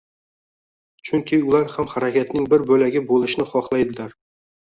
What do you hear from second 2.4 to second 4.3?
bir boʻlagi boʻlishni xohlaydilar.